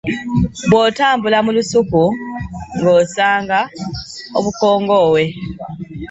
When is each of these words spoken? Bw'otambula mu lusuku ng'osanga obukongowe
Bw'otambula 0.69 1.37
mu 1.45 1.51
lusuku 1.57 2.03
ng'osanga 2.79 3.59
obukongowe 4.37 5.23